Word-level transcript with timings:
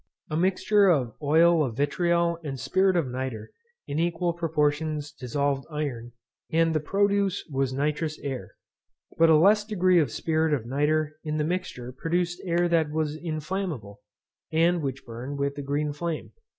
A 0.31 0.35
mixture 0.35 0.87
of 0.89 1.13
oil 1.21 1.63
of 1.63 1.77
vitriol 1.77 2.39
and 2.43 2.59
spirit 2.59 2.95
of 2.95 3.05
nitre 3.07 3.49
in 3.85 3.99
equal 3.99 4.33
proportions 4.33 5.11
dissolved 5.11 5.63
iron, 5.69 6.13
and 6.51 6.73
the 6.73 6.79
produce 6.79 7.45
was 7.51 7.71
nitrous 7.71 8.17
air; 8.23 8.53
but 9.19 9.29
a 9.29 9.37
less 9.37 9.63
degree 9.63 9.99
of 9.99 10.09
spirit 10.09 10.55
of 10.55 10.65
nitre 10.65 11.19
in 11.23 11.37
the 11.37 11.43
mixture 11.43 11.91
produced 11.91 12.41
air 12.45 12.67
that 12.67 12.89
was 12.89 13.15
inflammable, 13.15 13.99
and 14.51 14.81
which 14.81 15.05
burned 15.05 15.37
with 15.37 15.55
a 15.59 15.61
green 15.61 15.93
flame. 15.93 16.31